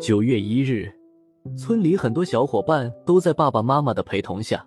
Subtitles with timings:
[0.00, 0.92] 九月一日，
[1.56, 4.66] 村里很多小伙伴都在爸爸妈妈的陪同下，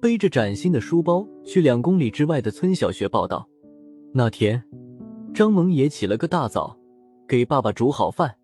[0.00, 3.48] 背着崭新的书包去两公里之外的村小学报道。
[4.12, 4.62] 那天，
[5.34, 6.76] 张萌也起了个大早，
[7.28, 8.34] 给爸爸煮好饭，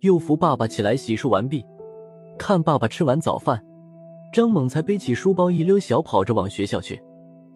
[0.00, 1.64] 又扶爸爸起来洗漱完毕。
[2.38, 3.64] 看爸爸吃完早饭，
[4.32, 7.00] 张猛才背起书包一溜小跑着往学校去。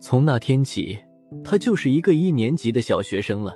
[0.01, 0.99] 从那天起，
[1.45, 3.55] 他就是一个一年级的小学生了。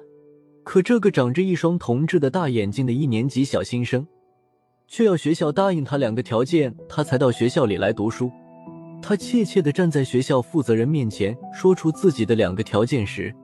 [0.64, 4.06] 可这个长着一双铜制的大眼睛的一年级小新生，
[4.86, 8.30] 却要学校答应他两个条件，他才到学校里来读书。
[9.02, 13.34] 他怯怯地站在学校负责人面前，说出自己的两个条件时，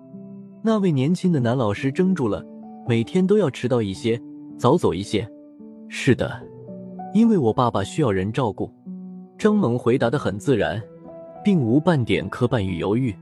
[0.63, 2.45] 那位年轻的男老师怔住了。
[2.87, 4.19] 每天都要迟到一些，
[4.57, 5.29] 早走一些。
[5.89, 6.41] 是的，
[7.13, 8.73] 因为我爸爸需要人照顾。
[9.37, 10.81] 张猛回答的很自然，
[11.45, 13.15] 并无半点磕绊与犹豫。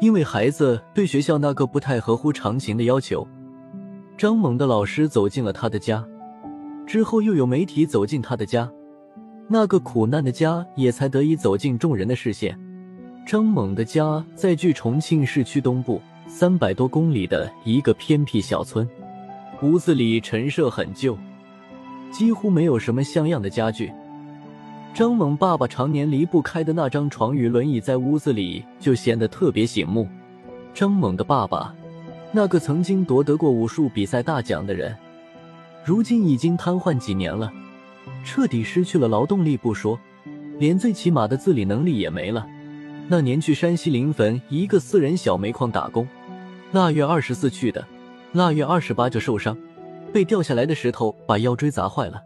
[0.00, 3.26] 因为孩子对学校那个不太合乎常情的要求，
[4.16, 6.02] 张猛的老师走进了他的家，
[6.86, 8.70] 之后又有媒体走进他的家，
[9.46, 12.58] 那个苦难的家也才得以走进众人的视线。
[13.26, 18.88] 张猛的家在距重庆市区东部三百多公里的一个偏僻小村，
[19.62, 21.16] 屋子里陈设很旧，
[22.10, 23.92] 几乎没有什么像样的家具。
[24.92, 30.08] 张猛爸爸常年离不开的那张床与轮椅，在屋子里就显得特别醒目。
[30.74, 31.74] 张猛的爸爸，
[32.32, 34.94] 那个曾经夺得过武术比赛大奖的人，
[35.84, 37.50] 如今已经瘫痪几年了，
[38.24, 39.98] 彻底失去了劳动力不说，
[40.58, 42.46] 连最起码的自理能力也没了。
[43.08, 46.06] 那年去山西临汾一个私人小煤矿打工，
[46.72, 47.86] 腊月二十四去的，
[48.32, 49.56] 腊月二十八就受伤，
[50.12, 52.22] 被掉下来的石头把腰椎砸坏了。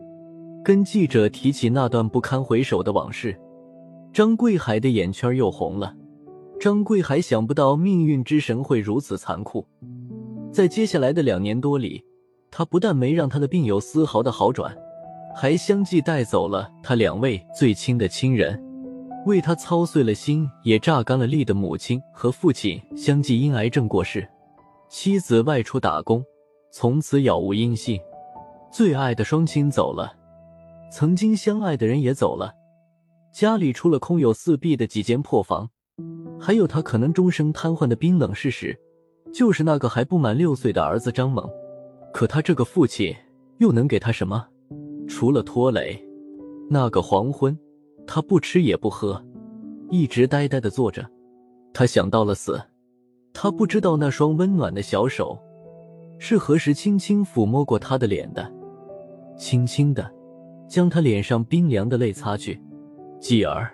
[0.65, 3.39] 跟记者提起那段不堪回首的往事，
[4.15, 5.95] 张贵海的眼圈又红了。
[6.59, 9.67] 张贵海想不到命运之神会如此残酷，
[10.51, 12.03] 在接下来的两年多里，
[12.51, 14.75] 他不但没让他的病有丝毫的好转，
[15.37, 18.59] 还相继带走了他两位最亲的亲人，
[19.27, 24.27] 为他操碎了心也榨干了力的母亲和父亲相继因癌症过世，
[24.89, 26.25] 妻子外出打工，
[26.73, 28.01] 从此杳无音信，
[28.73, 30.11] 最爱的双亲走了。
[30.97, 32.55] 曾经相爱的人也走了，
[33.33, 35.69] 家里除了空有四壁的几间破房，
[36.39, 38.79] 还有他可能终生瘫痪的冰冷事实，
[39.33, 41.51] 就是那个还不满六岁的儿子张猛。
[42.13, 43.13] 可他这个父亲
[43.59, 44.47] 又能给他什么？
[45.09, 46.01] 除了拖累。
[46.71, 47.59] 那个黄昏，
[48.07, 49.21] 他不吃也不喝，
[49.91, 51.05] 一直呆呆的坐着。
[51.73, 52.63] 他想到了死，
[53.33, 55.37] 他不知道那双温暖的小手
[56.21, 58.49] 是何时轻轻抚摸过他的脸的，
[59.37, 60.14] 轻轻的。
[60.69, 62.61] 将他脸上冰凉的泪擦去，
[63.21, 63.71] 继而，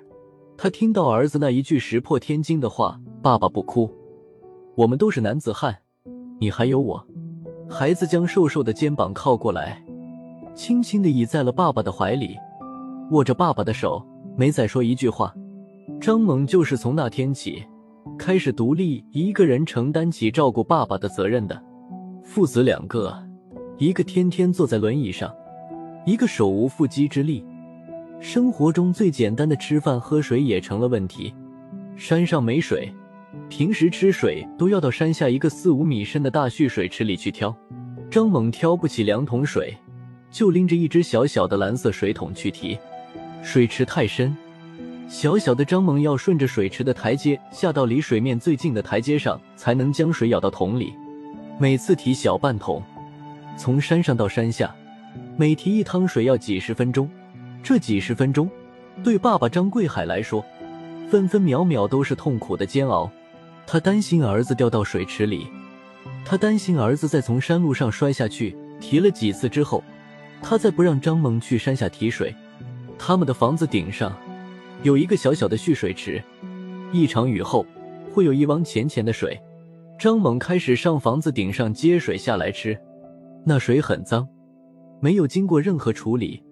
[0.57, 3.91] 他听到儿子那一句石破天惊的话：“爸爸不哭，
[4.77, 5.77] 我们都是男子汉，
[6.39, 7.07] 你还有我。”
[7.71, 9.83] 孩子将瘦瘦的肩膀靠过来，
[10.55, 12.37] 轻轻的倚在了爸爸的怀里，
[13.13, 14.05] 握着爸爸的手，
[14.37, 15.33] 没再说一句话。
[16.01, 17.65] 张猛就是从那天起，
[18.19, 21.63] 开始独立一个人承担起照顾爸爸的责任的。
[22.25, 23.17] 父子两个，
[23.79, 25.33] 一个天天坐在轮椅上。
[26.11, 27.45] 一个手无缚鸡之力，
[28.19, 31.33] 生活中最简单的吃饭喝水也成了问题。
[31.95, 32.93] 山上没水，
[33.49, 37.57] 平时吃水都要到山下一个四五米深的大蓄水池里去挑。
[38.11, 39.73] 张猛挑不起两桶水，
[40.33, 42.77] 就拎着一只小小的蓝色水桶去提。
[43.41, 44.37] 水池太深，
[45.07, 50.93] 小小的张猛要顺着水池的台阶下到离水面最近的台阶上，才能将水舀到桶里。
[51.57, 52.83] 每次提小半桶，
[53.57, 54.75] 从山上到山下。
[55.41, 57.09] 每提一汤水要几十分钟，
[57.63, 58.47] 这几十分钟
[59.03, 60.45] 对爸爸张贵海来说，
[61.09, 63.11] 分分秒秒都是痛苦的煎熬。
[63.67, 65.47] 他担心儿子掉到水池里，
[66.27, 68.55] 他担心儿子再从山路上摔下去。
[68.83, 69.83] 提了几次之后，
[70.43, 72.35] 他再不让张猛去山下提水。
[72.99, 74.15] 他们的房子顶上
[74.83, 76.23] 有一个小小的蓄水池，
[76.93, 77.65] 一场雨后
[78.13, 79.41] 会有一汪浅浅的水。
[79.99, 82.79] 张猛开始上房子顶上接水下来吃，
[83.47, 84.29] 那水很脏。
[85.01, 86.43] 没有经过任何处理，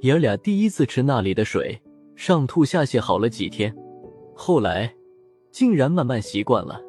[0.00, 1.80] 爷儿俩第一次吃那里的水，
[2.14, 3.74] 上吐下泻好了几天，
[4.34, 4.94] 后来
[5.50, 6.80] 竟然慢慢习惯了。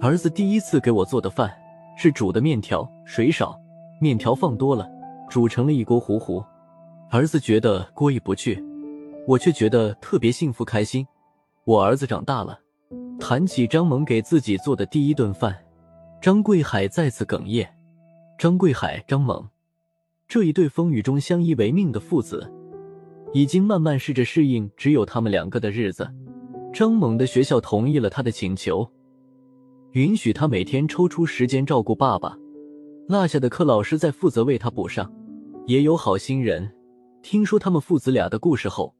[0.00, 1.50] 儿子第一次给我做的饭
[1.96, 3.54] 是煮的面条，水少，
[4.00, 4.88] 面条放多了，
[5.28, 6.42] 煮成了一锅糊糊。
[7.10, 8.64] 儿子觉得过意不去，
[9.26, 11.06] 我却觉得特别幸福开心。
[11.66, 12.58] 我儿子长大了。
[13.18, 15.54] 谈起张萌给自己做的第一顿饭，
[16.22, 17.68] 张贵海再次哽咽。
[18.38, 19.46] 张贵海，张萌。
[20.30, 22.48] 这一对风雨中相依为命的父子，
[23.32, 26.08] 已经慢慢试着适应只有他们两个的日子。
[26.72, 28.88] 张猛的学校同意了他的请求，
[29.90, 32.38] 允许他每天抽出时间照顾爸爸。
[33.08, 35.12] 落下的课老师在负责为他补上。
[35.66, 36.70] 也有好心人
[37.22, 38.94] 听说他们父子俩的故事后，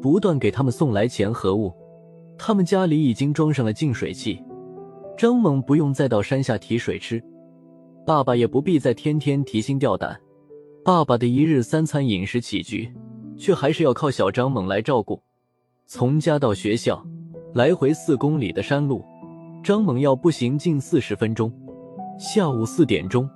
[0.00, 1.70] 不断给他们送来钱和物。
[2.38, 4.42] 他们家里已经装上了净水器，
[5.18, 7.22] 张猛不用再到山下提水吃，
[8.06, 10.18] 爸爸也不必再天天提心吊胆。
[10.82, 12.90] 爸爸的一日三餐饮食起居，
[13.36, 15.20] 却还是要靠小张猛来照顾。
[15.86, 17.04] 从家到学校，
[17.52, 19.04] 来回四公里的山路，
[19.62, 21.52] 张猛要步行近四十分钟。
[22.18, 23.28] 下午四点钟，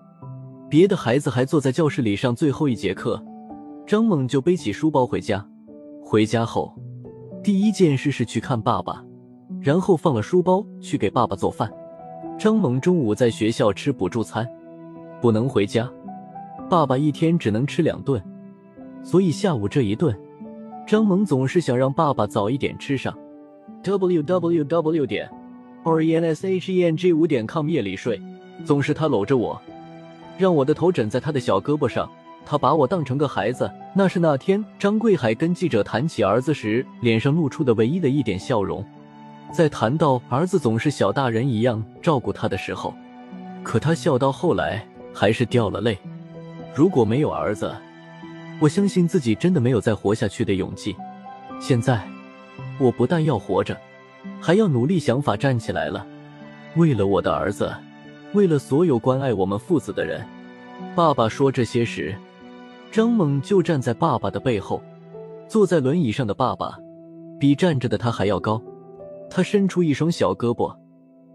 [0.70, 3.23] 别的孩子还坐在教室里上最后一节课，
[3.87, 5.47] 张猛就背起书包回家。
[6.02, 6.75] 回家后。
[7.43, 9.05] 第一件事是去看爸爸，
[9.61, 11.70] 然后放了书包去给爸爸做饭。
[12.38, 14.49] 张猛中午在学校吃补助餐，
[15.20, 15.87] 不能回家，
[16.75, 18.21] 爸爸一天只能吃两顿，
[19.00, 20.12] 所以下午这一顿，
[20.85, 23.17] 张萌总是想让爸爸早一点吃上。
[23.85, 25.31] w w w 点
[25.85, 28.21] o r e n s h e n g 五点 com 夜里睡，
[28.65, 29.62] 总是他搂着我，
[30.37, 32.11] 让我的头枕在他的小胳膊上。
[32.44, 38.85] 他把我当成个孩子，那是那天张贵海跟记者谈起儿子时脸上露出的唯一的一点笑容。
[39.53, 42.93] 在谈到儿子总是小大人一样照顾他的时候，
[43.62, 44.85] 可他笑到后来
[45.15, 45.97] 还是掉了泪。
[46.75, 47.73] 如果没有儿子，
[48.61, 50.97] 我相信自己真的没有再活下去的勇气。
[51.61, 52.05] 现在，
[52.81, 53.79] 我不但要活着，
[54.41, 56.05] 还要努力想法站起来了。
[56.75, 57.73] 为了我的儿子，
[58.32, 60.26] 为了所有关爱我们父子的人。
[60.97, 62.15] 爸爸说这些时。
[62.91, 64.81] 张猛就站在爸爸的背后，
[65.49, 66.79] 坐在轮椅上的爸爸
[67.41, 68.61] 比站着的他还要高。
[69.29, 70.73] 他伸出一双小胳膊，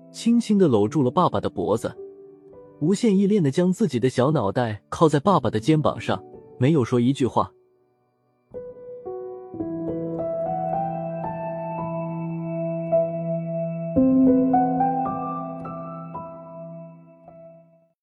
[0.09, 1.93] 轻轻的搂住了爸爸的脖子，
[2.81, 6.23] 无限依恋的将自己的小脑袋靠在爸爸的肩膀上，
[6.57, 7.51] 没有说一句话。